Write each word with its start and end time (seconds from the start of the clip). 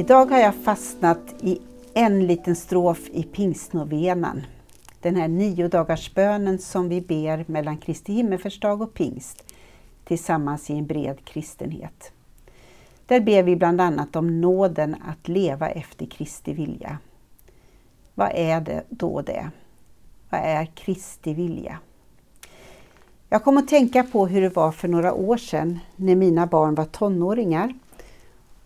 Idag 0.00 0.26
har 0.26 0.38
jag 0.38 0.54
fastnat 0.54 1.34
i 1.40 1.58
en 1.94 2.26
liten 2.26 2.56
strof 2.56 3.08
i 3.12 3.22
pingstnovenan. 3.22 4.42
Den 5.00 5.16
här 5.16 5.28
nio 5.28 5.68
dagars 5.68 6.14
bönen 6.14 6.58
som 6.58 6.88
vi 6.88 7.00
ber 7.00 7.44
mellan 7.48 7.78
Kristi 7.78 8.12
himmelsfärdsdag 8.12 8.82
och 8.82 8.94
pingst 8.94 9.44
tillsammans 10.04 10.70
i 10.70 10.72
en 10.72 10.86
bred 10.86 11.24
kristenhet. 11.24 12.12
Där 13.06 13.20
ber 13.20 13.42
vi 13.42 13.56
bland 13.56 13.80
annat 13.80 14.16
om 14.16 14.40
nåden 14.40 14.96
att 15.08 15.28
leva 15.28 15.68
efter 15.68 16.06
Kristi 16.06 16.52
vilja. 16.52 16.98
Vad 18.14 18.30
är 18.34 18.60
det 18.60 18.84
då 18.88 19.22
det? 19.22 19.50
Vad 20.30 20.40
är 20.40 20.66
Kristi 20.66 21.34
vilja? 21.34 21.78
Jag 23.28 23.44
kom 23.44 23.56
att 23.56 23.68
tänka 23.68 24.02
på 24.02 24.26
hur 24.26 24.40
det 24.40 24.56
var 24.56 24.72
för 24.72 24.88
några 24.88 25.12
år 25.12 25.36
sedan 25.36 25.78
när 25.96 26.16
mina 26.16 26.46
barn 26.46 26.74
var 26.74 26.84
tonåringar 26.84 27.74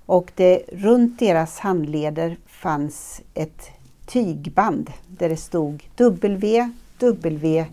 och 0.07 0.33
det 0.35 0.63
runt 0.73 1.19
deras 1.19 1.59
handleder 1.59 2.37
fanns 2.47 3.23
ett 3.35 3.71
tygband 4.07 4.93
där 5.09 5.29
det 5.29 5.37
stod 5.37 5.89
WWJD. 6.99 7.69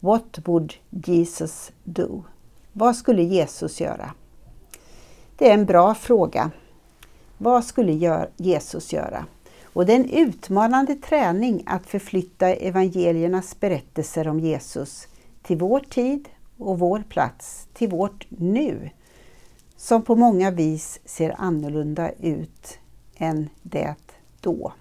What 0.00 0.38
would 0.44 0.74
Jesus 0.90 1.72
do? 1.84 2.22
Vad 2.72 2.96
skulle 2.96 3.22
Jesus 3.22 3.80
göra? 3.80 4.12
Det 5.36 5.50
är 5.50 5.54
en 5.54 5.66
bra 5.66 5.94
fråga. 5.94 6.50
Vad 7.38 7.64
skulle 7.64 8.26
Jesus 8.36 8.92
göra? 8.92 9.26
Och 9.64 9.86
det 9.86 9.92
är 9.92 9.96
en 9.96 10.10
utmanande 10.10 10.94
träning 10.94 11.62
att 11.66 11.86
förflytta 11.86 12.48
evangeliernas 12.48 13.60
berättelser 13.60 14.28
om 14.28 14.40
Jesus 14.40 15.08
till 15.42 15.56
vår 15.56 15.80
tid 15.80 16.28
och 16.58 16.78
vår 16.78 17.04
plats, 17.08 17.68
till 17.74 17.88
vårt 17.88 18.26
nu, 18.28 18.90
som 19.76 20.02
på 20.02 20.16
många 20.16 20.50
vis 20.50 21.00
ser 21.04 21.34
annorlunda 21.38 22.10
ut 22.10 22.78
än 23.16 23.48
det 23.62 23.94
då. 24.40 24.72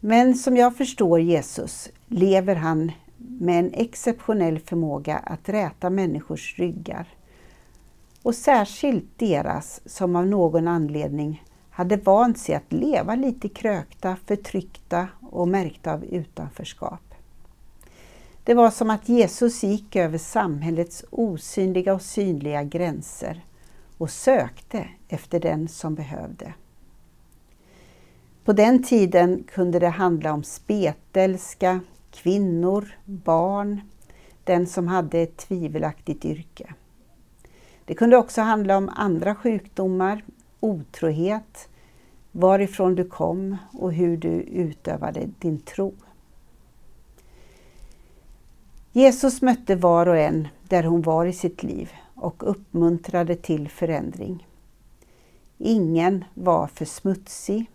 Men 0.00 0.34
som 0.34 0.56
jag 0.56 0.76
förstår 0.76 1.20
Jesus 1.20 1.88
lever 2.06 2.54
han 2.54 2.92
med 3.16 3.58
en 3.58 3.74
exceptionell 3.74 4.58
förmåga 4.58 5.16
att 5.16 5.48
räta 5.48 5.90
människors 5.90 6.58
ryggar. 6.58 7.08
Och 8.22 8.34
särskilt 8.34 9.18
deras 9.18 9.80
som 9.86 10.16
av 10.16 10.26
någon 10.26 10.68
anledning 10.68 11.44
hade 11.70 11.96
vant 11.96 12.38
sig 12.38 12.54
att 12.54 12.72
leva 12.72 13.14
lite 13.14 13.48
krökta, 13.48 14.16
förtryckta 14.26 15.08
och 15.30 15.48
märkta 15.48 15.92
av 15.92 16.04
utanförskap. 16.04 17.13
Det 18.44 18.54
var 18.54 18.70
som 18.70 18.90
att 18.90 19.08
Jesus 19.08 19.62
gick 19.62 19.96
över 19.96 20.18
samhällets 20.18 21.04
osynliga 21.10 21.94
och 21.94 22.02
synliga 22.02 22.62
gränser 22.62 23.44
och 23.98 24.10
sökte 24.10 24.88
efter 25.08 25.40
den 25.40 25.68
som 25.68 25.94
behövde. 25.94 26.54
På 28.44 28.52
den 28.52 28.82
tiden 28.82 29.44
kunde 29.52 29.78
det 29.78 29.88
handla 29.88 30.32
om 30.32 30.44
spetälska, 30.44 31.80
kvinnor, 32.10 32.88
barn, 33.04 33.80
den 34.44 34.66
som 34.66 34.88
hade 34.88 35.18
ett 35.18 35.36
tvivelaktigt 35.36 36.24
yrke. 36.24 36.74
Det 37.84 37.94
kunde 37.94 38.16
också 38.16 38.40
handla 38.40 38.76
om 38.76 38.90
andra 38.94 39.34
sjukdomar, 39.34 40.24
otrohet, 40.60 41.68
varifrån 42.32 42.94
du 42.94 43.04
kom 43.04 43.56
och 43.72 43.92
hur 43.92 44.16
du 44.16 44.28
utövade 44.32 45.28
din 45.38 45.60
tro. 45.60 45.94
Jesus 48.96 49.42
mötte 49.42 49.74
var 49.74 50.06
och 50.06 50.16
en 50.16 50.48
där 50.68 50.82
hon 50.82 51.02
var 51.02 51.26
i 51.26 51.32
sitt 51.32 51.62
liv 51.62 51.92
och 52.14 52.50
uppmuntrade 52.50 53.36
till 53.36 53.68
förändring. 53.68 54.46
Ingen 55.58 56.24
var 56.34 56.66
för 56.66 56.84
smutsig, 56.84 57.70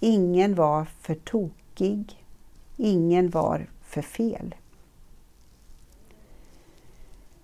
ingen 0.00 0.54
var 0.54 0.84
för 1.00 1.14
tokig, 1.14 2.24
ingen 2.76 3.30
var 3.30 3.66
för 3.82 4.02
fel. 4.02 4.54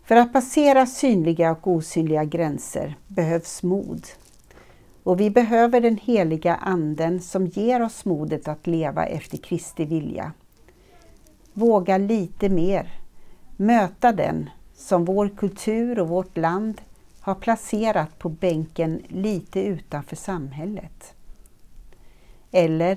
För 0.05 0.17
att 0.17 0.33
passera 0.33 0.87
synliga 0.87 1.51
och 1.51 1.67
osynliga 1.67 2.25
gränser 2.25 2.99
behövs 3.07 3.63
mod. 3.63 4.07
Och 5.03 5.21
vi 5.21 5.31
behöver 5.31 5.81
den 5.81 5.97
heliga 5.97 6.55
Anden 6.55 7.21
som 7.21 7.47
ger 7.47 7.83
oss 7.83 8.05
modet 8.05 8.49
att 8.49 8.67
leva 8.67 9.07
efter 9.07 9.39
Kristi 9.39 9.85
vilja. 9.85 10.33
Våga 11.53 11.99
lite 11.99 12.49
mer, 12.49 13.00
möta 13.61 14.13
den 14.13 14.51
som 14.75 15.05
vår 15.05 15.29
kultur 15.29 15.99
och 15.99 16.09
vårt 16.09 16.37
land 16.37 16.81
har 17.21 17.35
placerat 17.35 18.19
på 18.19 18.29
bänken 18.29 19.03
lite 19.09 19.63
utanför 19.63 20.17
samhället. 20.17 21.15
Eller 22.51 22.97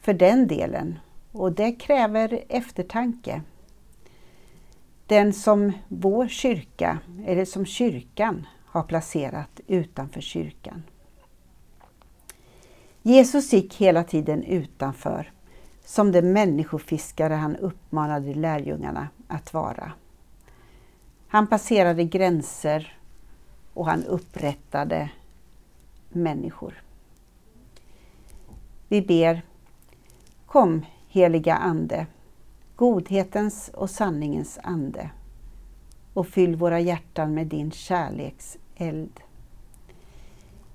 för 0.00 0.14
den 0.14 0.46
delen, 0.46 0.98
och 1.32 1.52
det 1.52 1.72
kräver 1.72 2.44
eftertanke. 2.48 3.42
Den 5.06 5.32
som 5.32 5.72
vår 5.88 6.28
kyrka, 6.28 6.98
eller 7.26 7.44
som 7.44 7.66
kyrkan, 7.66 8.46
har 8.64 8.82
placerat 8.82 9.60
utanför 9.66 10.20
kyrkan. 10.20 10.82
Jesus 13.02 13.52
gick 13.52 13.74
hela 13.74 14.04
tiden 14.04 14.42
utanför, 14.42 15.32
som 15.84 16.12
den 16.12 16.32
människofiskare 16.32 17.34
han 17.34 17.56
uppmanade 17.56 18.34
lärjungarna 18.34 19.08
att 19.28 19.54
vara. 19.54 19.92
Han 21.28 21.46
passerade 21.46 22.04
gränser 22.04 22.98
och 23.74 23.86
han 23.86 24.04
upprättade 24.04 25.10
människor. 26.08 26.82
Vi 28.88 29.02
ber 29.02 29.42
Kom 30.46 30.86
heliga 31.08 31.54
Ande, 31.54 32.06
godhetens 32.76 33.68
och 33.68 33.90
sanningens 33.90 34.58
ande 34.62 35.10
och 36.14 36.28
fyll 36.28 36.56
våra 36.56 36.80
hjärtan 36.80 37.34
med 37.34 37.46
din 37.46 37.70
kärleks 37.70 38.56
eld. 38.76 39.20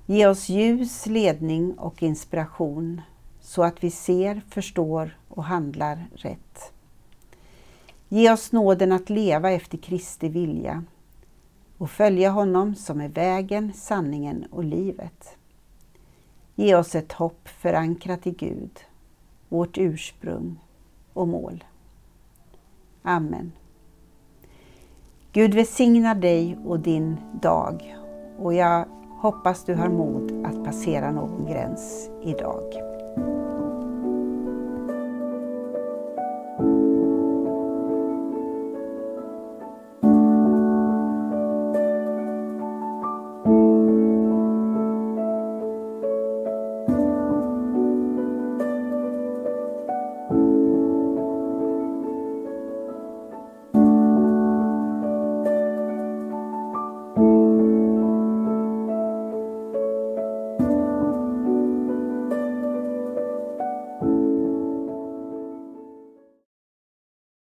Ge 0.06 0.28
oss 0.28 0.50
ljus, 0.50 1.06
ledning 1.06 1.74
och 1.78 2.04
inspiration 2.04 3.02
så 3.42 3.64
att 3.64 3.84
vi 3.84 3.92
ser, 3.92 4.42
förstår 4.50 5.18
och 5.28 5.44
handlar 5.44 6.06
rätt. 6.16 6.74
Ge 8.14 8.32
oss 8.32 8.52
nåden 8.52 8.92
att 8.92 9.10
leva 9.10 9.52
efter 9.52 9.78
Kristi 9.78 10.30
vilja 10.30 10.84
och 11.78 11.92
följa 11.92 12.30
honom 12.30 12.76
som 12.76 13.02
är 13.02 13.10
vägen, 13.10 13.74
sanningen 13.74 14.46
och 14.52 14.64
livet. 14.64 15.38
Ge 16.56 16.76
oss 16.76 16.96
ett 16.96 17.12
hopp 17.12 17.48
förankrat 17.48 18.28
i 18.28 18.32
Gud, 18.32 18.80
vårt 19.50 19.78
ursprung 19.78 20.60
och 21.14 21.28
mål. 21.28 21.64
Amen. 23.02 23.52
Gud 25.32 25.54
välsignar 25.54 26.16
dig 26.16 26.58
och 26.66 26.80
din 26.80 27.18
dag 27.42 27.96
och 28.38 28.54
jag 28.54 28.86
hoppas 29.22 29.66
du 29.66 29.76
har 29.76 29.90
mod 29.90 30.46
att 30.46 30.66
passera 30.66 31.12
någon 31.12 31.46
gräns 31.46 32.10
idag. 32.24 32.91